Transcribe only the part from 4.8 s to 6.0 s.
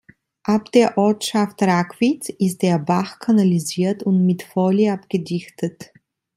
abgedichtet.